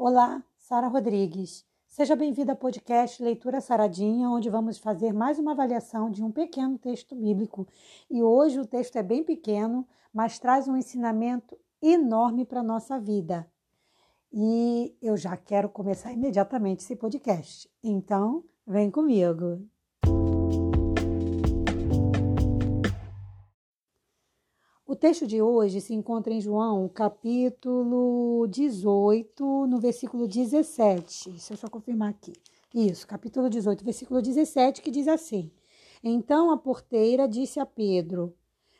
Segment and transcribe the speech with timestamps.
[0.00, 1.66] Olá, Sara Rodrigues.
[1.88, 6.78] Seja bem-vinda ao podcast Leitura Saradinha, onde vamos fazer mais uma avaliação de um pequeno
[6.78, 7.66] texto bíblico.
[8.08, 9.84] E hoje o texto é bem pequeno,
[10.14, 13.44] mas traz um ensinamento enorme para a nossa vida.
[14.32, 17.68] E eu já quero começar imediatamente esse podcast.
[17.82, 19.66] Então, vem comigo.
[24.98, 31.30] Texto de hoje se encontra em João, capítulo 18, no versículo 17.
[31.30, 32.32] Deixa eu só confirmar aqui.
[32.74, 35.52] Isso, capítulo 18, versículo 17, que diz assim:
[36.02, 38.34] Então a porteira disse a Pedro: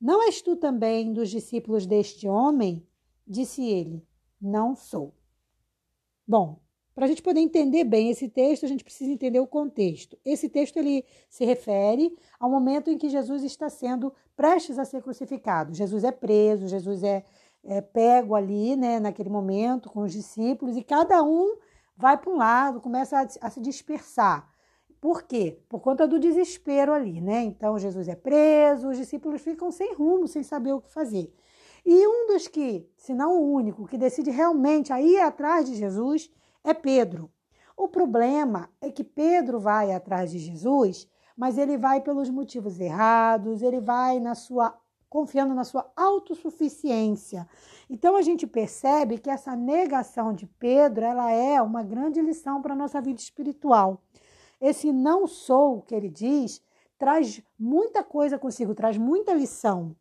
[0.00, 2.84] Não és tu também dos discípulos deste homem?
[3.26, 4.04] Disse ele:
[4.40, 5.14] Não sou.
[6.26, 6.60] Bom,
[7.00, 10.18] para a gente poder entender bem esse texto, a gente precisa entender o contexto.
[10.22, 15.00] Esse texto ele se refere ao momento em que Jesus está sendo prestes a ser
[15.00, 15.72] crucificado.
[15.72, 17.24] Jesus é preso, Jesus é,
[17.64, 21.56] é pego ali, né, naquele momento com os discípulos e cada um
[21.96, 24.46] vai para um lado, começa a, a se dispersar.
[25.00, 25.58] Por quê?
[25.70, 27.44] Por conta do desespero ali, né?
[27.44, 31.32] Então Jesus é preso, os discípulos ficam sem rumo, sem saber o que fazer.
[31.82, 36.30] E um dos que, se não o único, que decide realmente ir atrás de Jesus
[36.64, 37.30] é Pedro.
[37.76, 43.62] O problema é que Pedro vai atrás de Jesus, mas ele vai pelos motivos errados,
[43.62, 47.48] ele vai na sua confiando na sua autossuficiência.
[47.90, 52.74] Então a gente percebe que essa negação de Pedro, ela é uma grande lição para
[52.74, 54.00] a nossa vida espiritual.
[54.60, 56.62] Esse não sou que ele diz
[56.96, 59.96] traz muita coisa consigo, traz muita lição.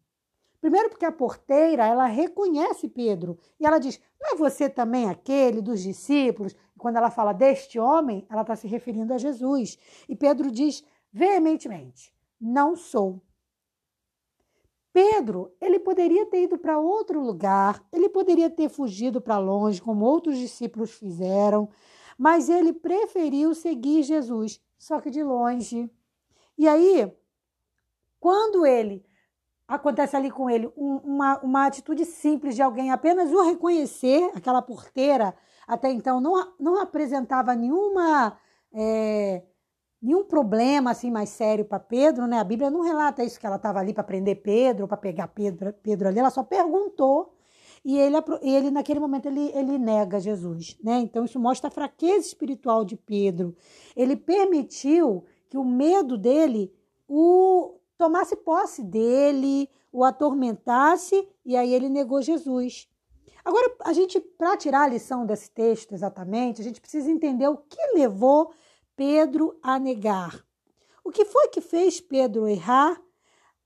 [0.61, 5.61] Primeiro porque a porteira, ela reconhece Pedro e ela diz: "Não é você também aquele
[5.61, 9.77] dos discípulos?" Quando ela fala deste homem, ela está se referindo a Jesus.
[10.07, 13.21] E Pedro diz veementemente: "Não sou."
[14.91, 20.03] Pedro, ele poderia ter ido para outro lugar, ele poderia ter fugido para longe, como
[20.03, 21.69] outros discípulos fizeram,
[22.17, 25.89] mas ele preferiu seguir Jesus, só que de longe.
[26.57, 27.09] E aí,
[28.19, 29.05] quando ele
[29.69, 34.62] acontece ali com ele um, uma, uma atitude simples de alguém apenas o reconhecer, aquela
[34.62, 35.35] porteira
[35.68, 38.35] até então não, não apresentava nenhuma
[38.74, 39.44] é,
[40.02, 42.40] nenhum problema assim mais sério para Pedro, né?
[42.40, 45.72] A Bíblia não relata isso que ela estava ali para prender Pedro, para pegar Pedro,
[45.84, 47.35] Pedro ali, ela só perguntou
[47.85, 51.00] e ele, ele naquele momento ele, ele nega Jesus, né?
[51.00, 53.56] Então isso mostra a fraqueza espiritual de Pedro.
[53.96, 56.74] Ele permitiu que o medo dele
[57.08, 62.87] o tomasse posse dele, o atormentasse e aí ele negou Jesus.
[63.43, 67.57] Agora, a gente, para tirar a lição desse texto exatamente, a gente precisa entender o
[67.57, 68.53] que levou
[68.95, 70.45] Pedro a negar.
[71.03, 73.01] O que foi que fez Pedro errar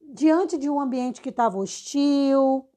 [0.01, 2.67] diante de um ambiente que estava hostil,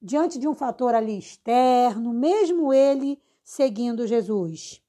[0.00, 4.80] diante de um fator ali externo, mesmo ele seguindo Jesus?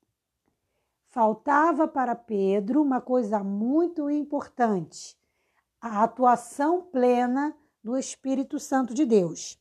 [1.07, 5.17] Faltava para Pedro uma coisa muito importante
[5.81, 9.59] a atuação plena do Espírito Santo de Deus.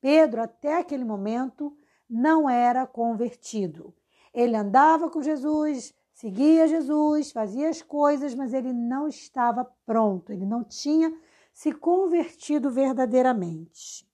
[0.00, 1.76] Pedro, até aquele momento,
[2.08, 3.94] não era convertido.
[4.34, 10.46] Ele andava com Jesus, seguia Jesus, fazia as coisas, mas ele não estava pronto, ele
[10.46, 11.14] não tinha
[11.52, 14.10] se convertido verdadeiramente.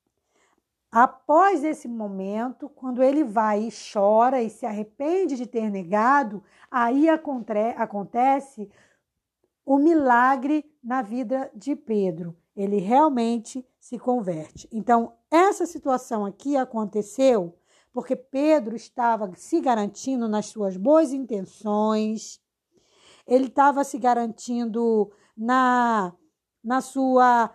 [0.91, 7.06] Após esse momento, quando ele vai e chora e se arrepende de ter negado, aí
[7.09, 8.70] acontece
[9.69, 12.34] o milagre na vida de Pedro.
[12.56, 14.67] Ele realmente se converte.
[14.73, 17.55] Então, essa situação aqui aconteceu
[17.93, 22.41] porque Pedro estava se garantindo nas suas boas intenções,
[23.27, 26.15] ele estava se garantindo na,
[26.65, 27.55] na sua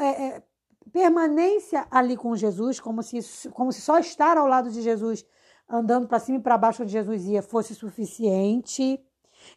[0.00, 0.42] é, é,
[0.90, 5.26] permanência ali com Jesus, como se, como se só estar ao lado de Jesus,
[5.68, 8.98] andando para cima e para baixo onde Jesus ia, fosse suficiente.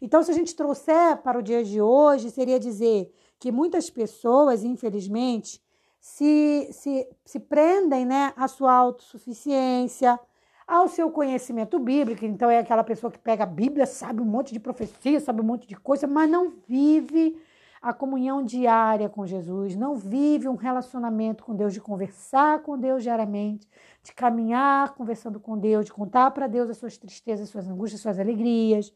[0.02, 4.64] Então, se a gente trouxer para o dia de hoje, seria dizer que muitas pessoas,
[4.64, 5.62] infelizmente,
[6.00, 10.20] se, se, se prendem né, à sua autossuficiência,
[10.68, 12.26] ao seu conhecimento bíblico.
[12.26, 15.46] Então, é aquela pessoa que pega a Bíblia, sabe um monte de profecia, sabe um
[15.46, 17.38] monte de coisa, mas não vive
[17.82, 23.02] a comunhão diária com Jesus, não vive um relacionamento com Deus, de conversar com Deus
[23.02, 23.67] diariamente,
[24.03, 28.20] de caminhar conversando com Deus, de contar para Deus as suas tristezas, suas angústias, suas
[28.20, 28.94] alegrias.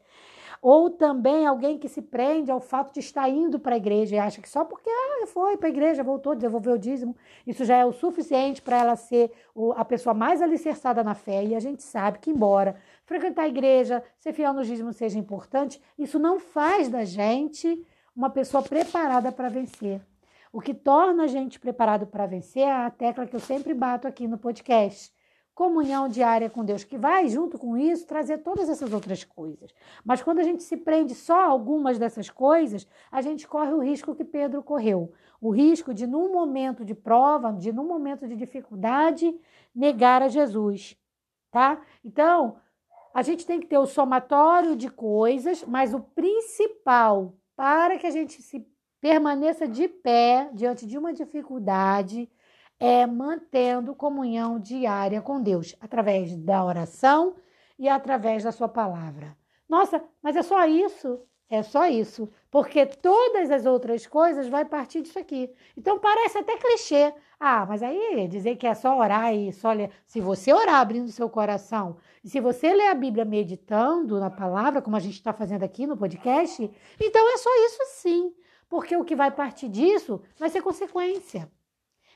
[0.62, 4.19] Ou também alguém que se prende ao fato de estar indo para a igreja e
[4.19, 7.16] acha que só porque ah, foi para a igreja, voltou, devolveu o dízimo,
[7.46, 9.31] isso já é o suficiente para ela ser
[9.75, 11.44] a pessoa mais alicerçada na fé.
[11.44, 12.75] E a gente sabe que, embora
[13.06, 17.86] frequentar a igreja, ser fiel no dízimo seja importante, isso não faz da gente
[18.16, 20.02] uma pessoa preparada para vencer.
[20.52, 24.07] O que torna a gente preparado para vencer é a tecla que eu sempre bato
[24.07, 25.13] aqui no podcast.
[25.56, 29.74] Comunhão diária com Deus, que vai, junto com isso, trazer todas essas outras coisas.
[30.04, 33.80] Mas quando a gente se prende só a algumas dessas coisas, a gente corre o
[33.80, 35.13] risco que Pedro correu.
[35.40, 39.34] O risco de, num momento de prova, de num momento de dificuldade,
[39.74, 40.98] negar a Jesus.
[41.50, 41.81] Tá?
[42.04, 42.57] Então,
[43.13, 48.12] a gente tem que ter o somatório de coisas, mas o principal para que a
[48.12, 48.68] gente se
[49.00, 52.30] permaneça de pé diante de uma dificuldade
[52.80, 57.36] é mantendo comunhão diária com Deus, através da oração
[57.77, 59.38] e através da sua palavra.
[59.68, 61.22] Nossa, mas é só isso?
[61.48, 65.54] É só isso, porque todas as outras coisas vai partir disso aqui.
[65.77, 67.13] Então parece até clichê.
[67.39, 69.92] Ah, mas aí dizer que é só orar e só ler.
[70.07, 74.81] Se você orar abrindo seu coração, e se você ler a Bíblia meditando na palavra,
[74.81, 78.33] como a gente está fazendo aqui no podcast, então é só isso sim.
[78.68, 81.48] Porque o que vai partir disso vai ser consequência.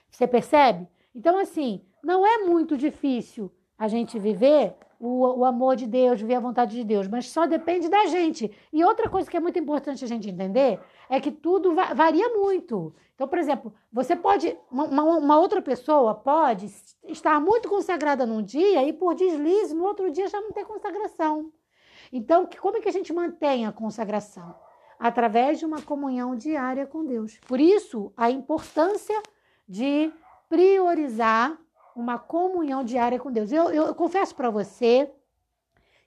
[0.09, 0.87] Você percebe?
[1.13, 6.35] Então, assim, não é muito difícil a gente viver o, o, amor de Deus, viver
[6.35, 8.51] a vontade de Deus, mas só depende da gente.
[8.71, 10.79] E outra coisa que é muito importante a gente entender
[11.09, 12.93] é que tudo va varia muito.
[13.15, 16.69] Então, por exemplo, você pode, uma, uma, outra pessoa pode
[17.07, 21.51] estar muito consagrada num dia e por deslize no outro dia já não ter consagração.
[22.11, 24.55] Então, como é que a gente mantém a consagração?
[24.97, 27.39] Através de uma comunhão diária com Deus.
[27.47, 29.21] Por isso, a importância
[29.69, 30.11] de
[30.49, 31.55] priorizar
[31.95, 33.51] uma comunhão diária com Deus.
[33.51, 35.11] Eu, eu, eu confesso para você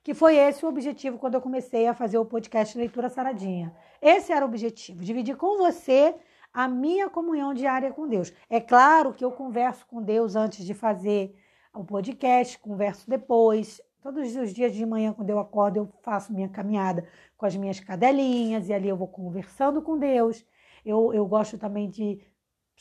[0.02, 3.72] que foi esse o objetivo quando eu comecei a fazer o podcast Leitura Saradinha.
[4.00, 6.12] Esse era o objetivo, dividir com você
[6.52, 8.32] a minha comunhão diária com Deus.
[8.50, 11.36] É claro que eu converso com Deus antes de fazer
[11.72, 13.80] o podcast, converso depois.
[14.02, 17.06] Todos os dias de manhã, quando eu acordo, eu faço minha caminhada
[17.36, 20.44] com as minhas cadelinhas e ali eu vou conversando com Deus.
[20.84, 22.20] Eu, eu gosto também de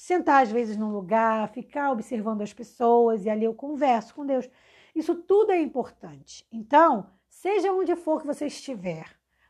[0.02, 4.50] sentar às vezes num lugar, ficar observando as pessoas e ali eu converso com Deus.
[4.96, 6.44] Isso tudo é importante.
[6.52, 9.06] Então, seja onde for que você estiver,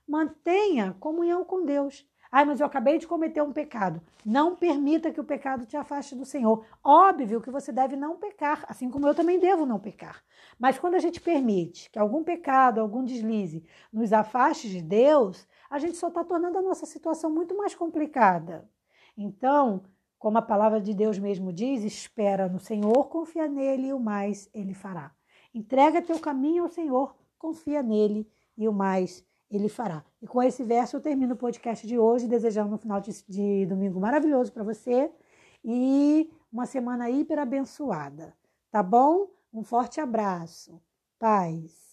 [0.05, 2.05] mantenha comunhão com Deus.
[2.29, 4.01] Ai, mas eu acabei de cometer um pecado.
[4.25, 6.65] Não permita que o pecado te afaste do Senhor.
[6.83, 10.21] Óbvio que você deve não pecar, assim como eu também devo não pecar.
[10.59, 15.79] Mas quando a gente permite que algum pecado, algum deslize nos afaste de Deus, a
[15.79, 18.69] gente só está tornando a nossa situação muito mais complicada.
[19.17, 19.81] Então,
[20.21, 24.47] como a palavra de Deus mesmo diz, espera no Senhor, confia nele e o mais
[24.53, 25.11] ele fará.
[25.51, 30.05] Entrega teu caminho ao Senhor, confia nele e o mais ele fará.
[30.21, 33.65] E com esse verso eu termino o podcast de hoje, desejando um final de, de
[33.65, 35.11] domingo maravilhoso para você
[35.65, 38.35] e uma semana hiper abençoada.
[38.69, 39.25] Tá bom?
[39.51, 40.79] Um forte abraço.
[41.17, 41.90] Paz.